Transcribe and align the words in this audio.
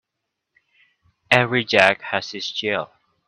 Every 1.29 1.63
Jack 1.63 2.01
has 2.01 2.31
his 2.31 2.49
Jill 2.51 2.89